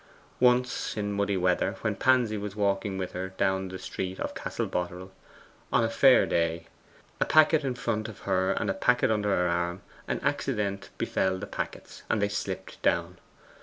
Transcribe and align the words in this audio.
Once, 0.39 0.97
in 0.97 1.11
muddy 1.11 1.37
weather, 1.37 1.73
when 1.81 1.95
Pansy 1.95 2.35
was 2.35 2.55
walking 2.55 2.97
with 2.97 3.11
her 3.11 3.29
down 3.29 3.67
the 3.67 3.77
street 3.77 4.19
of 4.19 4.33
Castle 4.33 4.65
Boterel, 4.65 5.11
on 5.71 5.83
a 5.83 5.91
fair 5.91 6.25
day, 6.25 6.65
a 7.19 7.25
packet 7.25 7.63
in 7.63 7.75
front 7.75 8.09
of 8.09 8.21
her 8.21 8.51
and 8.53 8.67
a 8.67 8.73
packet 8.73 9.11
under 9.11 9.29
her 9.29 9.47
arm, 9.47 9.83
an 10.07 10.19
accident 10.21 10.89
befell 10.97 11.37
the 11.37 11.45
packets, 11.45 12.01
and 12.09 12.19
they 12.19 12.29
slipped 12.29 12.81
down. 12.81 13.19